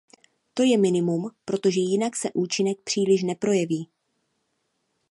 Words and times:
To 0.53 0.63
je 0.63 0.77
minimum, 0.77 1.29
protože 1.45 1.79
jinak 1.79 2.15
se 2.15 2.29
účinek 2.33 2.77
příliš 2.83 3.23
neprojeví. 3.23 3.89